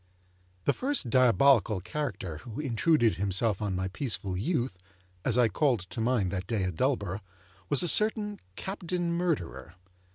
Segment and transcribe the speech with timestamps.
[0.65, 4.75] The first diabolical character who intruded himself on my peaceful youth
[5.23, 7.21] (as I called to mind that day at Dullborough),
[7.69, 9.75] was a certain Captain Murderer.